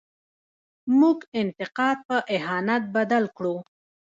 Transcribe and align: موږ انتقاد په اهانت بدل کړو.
موږ 0.99 1.17
انتقاد 1.41 1.97
په 2.07 2.17
اهانت 2.35 2.83
بدل 2.95 3.23
کړو. 3.37 3.55